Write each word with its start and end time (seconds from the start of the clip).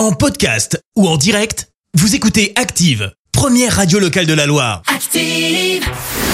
En 0.00 0.12
podcast 0.12 0.82
ou 0.96 1.06
en 1.06 1.18
direct, 1.18 1.68
vous 1.92 2.14
écoutez 2.14 2.54
Active, 2.56 3.12
première 3.32 3.76
radio 3.76 3.98
locale 3.98 4.24
de 4.24 4.32
la 4.32 4.46
Loire. 4.46 4.80
Active. 4.86 5.84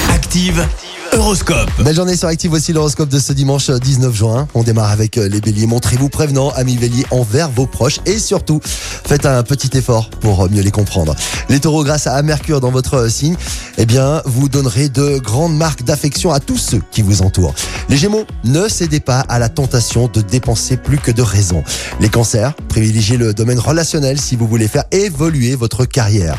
Active, 0.09 0.65
Horoscope. 1.13 1.69
Belle 1.81 1.97
journée 1.97 2.17
sur 2.17 2.29
Active, 2.29 2.49
voici 2.51 2.73
l'horoscope 2.73 3.09
de 3.09 3.19
ce 3.19 3.33
dimanche 3.33 3.69
19 3.69 4.15
juin. 4.15 4.47
On 4.55 4.63
démarre 4.63 4.93
avec 4.93 5.19
euh, 5.19 5.29
les 5.29 5.41
béliers. 5.41 5.67
Montrez-vous 5.67 6.09
prévenant, 6.09 6.51
amis 6.51 6.77
béliers, 6.77 7.07
envers 7.11 7.51
vos 7.51 7.67
proches 7.67 7.99
et 8.07 8.21
surtout, 8.21 8.61
faites 8.63 9.27
un 9.27 9.43
petit 9.43 9.77
effort 9.77 10.11
pour 10.11 10.49
mieux 10.49 10.63
les 10.63 10.71
comprendre. 10.71 11.17
Les 11.49 11.59
taureaux, 11.59 11.83
grâce 11.83 12.07
à 12.07 12.23
Mercure 12.23 12.61
dans 12.61 12.71
votre 12.71 13.11
signe, 13.11 13.37
eh 13.79 13.85
bien, 13.85 14.23
vous 14.27 14.49
donnerez 14.49 14.89
de 14.91 15.19
grandes 15.19 15.57
marques 15.57 15.83
d'affection 15.83 16.31
à 16.31 16.39
tous 16.39 16.59
ceux 16.59 16.83
qui 16.93 17.03
vous 17.03 17.23
entourent. 17.23 17.55
Les 17.89 17.97
gémeaux, 17.97 18.27
ne 18.45 18.69
cédez 18.69 18.99
pas 18.99 19.21
à 19.21 19.39
la 19.39 19.49
tentation 19.49 20.09
de 20.09 20.21
dépenser 20.21 20.77
plus 20.77 20.99
que 20.99 21.13
de 21.13 21.23
raison. 21.23 21.63
Les 22.01 22.09
cancers, 22.09 22.55
privilégiez 22.69 23.17
le 23.17 23.33
domaine 23.33 23.61
relationnel 23.61 24.21
si 24.21 24.35
vous 24.35 24.49
voulez 24.49 24.67
faire 24.67 24.85
évoluer 24.91 25.55
votre 25.55 25.85
carrière. 25.85 26.37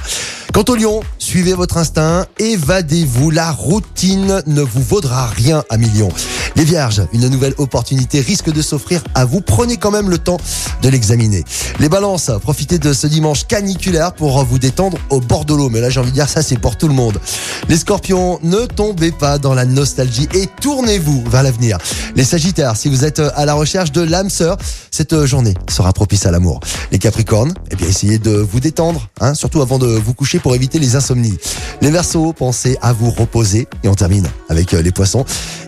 Quant 0.54 0.66
au 0.68 0.76
lion, 0.76 1.02
suivez 1.20 1.54
votre 1.54 1.78
instinct, 1.78 2.26
évadez-vous, 2.40 3.32
la 3.32 3.52
routine 3.52 4.42
ne 4.46 4.62
vous 4.62 4.82
vaudra 4.82 5.28
rien 5.28 5.64
à 5.70 5.78
millions. 5.78 6.10
Les 6.58 6.64
vierges, 6.64 7.04
une 7.14 7.28
nouvelle 7.28 7.54
opportunité 7.60 8.20
risque 8.20 8.52
de 8.52 8.64
s'offrir 8.64 9.04
à 9.14 9.26
vous, 9.26 9.42
prenez 9.42 9.78
quand 9.78 9.92
même 9.92 10.10
le 10.10 10.18
temps 10.18 10.38
de 10.82 10.90
l'examiner. 10.90 11.44
Les 11.80 11.88
balances, 11.88 12.32
profitez 12.42 12.80
de 12.80 12.94
ce 12.94 13.06
dimanche 13.06 13.46
caniculaire 13.46 14.12
pour 14.12 14.44
vous 14.44 14.58
détendre 14.58 14.98
au 15.12 15.20
bord 15.20 15.46
de 15.46 15.54
l'eau, 15.54 15.70
mais 15.70 15.82
là 15.82 15.92
j'ai 15.92 16.00
envie 16.00 16.10
de 16.10 16.16
dire 16.16 16.28
ça 16.28 16.42
c'est 16.42 16.58
pour 16.58 16.76
tout 16.76 16.88
le 16.88 16.96
monde. 16.96 17.20
Les 17.70 17.78
scorpions, 17.78 18.40
ne 18.42 18.66
tombez 18.66 19.12
pas 19.12 19.38
dans 19.38 19.54
la 19.54 19.66
nostalgie 19.66 20.28
et 20.34 20.48
tournez-vous 20.60 21.26
vers 21.30 21.44
l'avenir. 21.44 21.78
Les 22.16 22.24
sagittaires, 22.24 22.76
si 22.76 22.90
vous 22.90 23.06
êtes 23.06 23.20
à 23.20 23.46
la 23.46 23.54
recherche 23.54 23.92
de 23.92 24.02
l'âme 24.02 24.32
sœur, 24.32 24.58
cette 24.90 25.26
journée 25.26 25.54
sera 25.70 25.94
propice 25.94 26.26
à 26.26 26.32
l'amour. 26.32 26.60
Les 26.92 26.98
capricornes, 26.98 27.54
eh 27.70 27.76
bien 27.76 27.88
essayez 27.88 28.18
de 28.18 28.32
vous 28.32 28.60
détendre, 28.60 29.08
hein, 29.22 29.36
surtout 29.36 29.62
avant 29.62 29.78
de 29.78 29.86
vous 29.86 30.16
coucher 30.16 30.40
pour 30.40 30.56
éviter 30.56 30.80
les 30.80 30.96
insomnies. 30.96 31.38
Les 31.82 31.92
versos, 31.92 32.34
pensez 32.34 32.80
à 32.82 32.94
vous 32.94 33.12
reposer 33.12 33.68
et 33.84 33.88
on 33.90 33.94
termine 33.94 34.28
avec 34.50 34.74
euh, 34.74 34.82
les 34.82 34.92
poissons. 34.92 35.24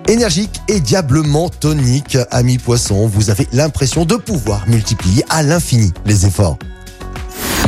Énergique 0.10 0.60
et 0.68 0.80
diablement 0.80 1.50
tonique, 1.50 2.18
amis 2.32 2.58
poissons, 2.58 3.06
vous 3.06 3.30
avez 3.30 3.48
l'impression 3.54 4.06
de 4.06 4.16
pouvoir 4.16 4.68
multiplier 4.68 5.24
à 5.30 5.44
l'infini 5.44 5.94
les 6.04 6.26
efforts. 6.26 6.58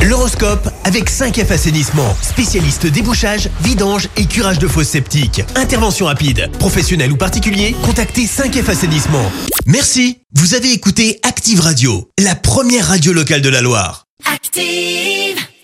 L'horoscope 0.01 0.67
avec 0.83 1.11
5F 1.11 1.51
Assainissement, 1.51 2.15
spécialiste 2.23 2.87
débouchage, 2.87 3.47
vidange 3.61 4.09
et 4.17 4.25
curage 4.25 4.57
de 4.57 4.67
fosses 4.67 4.87
septiques. 4.87 5.43
Intervention 5.53 6.07
rapide, 6.07 6.49
professionnel 6.57 7.11
ou 7.11 7.15
particulier, 7.15 7.75
contactez 7.83 8.25
5F 8.25 8.71
Assainissement. 8.71 9.31
Merci, 9.67 10.21
vous 10.33 10.55
avez 10.55 10.71
écouté 10.71 11.19
Active 11.21 11.59
Radio, 11.59 12.09
la 12.17 12.33
première 12.33 12.87
radio 12.87 13.13
locale 13.13 13.41
de 13.41 13.49
la 13.49 13.61
Loire. 13.61 14.07
Active. 14.25 15.40